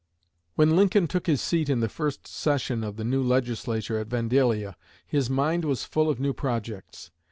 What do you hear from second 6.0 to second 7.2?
of new projects.